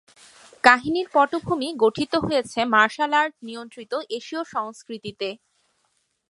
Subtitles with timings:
[0.63, 5.29] কাহিনীর পটভূমি গঠিত হয়েছে মার্শাল আর্ট নিয়ন্ত্রিত এশীয় সংস্কৃতিতে।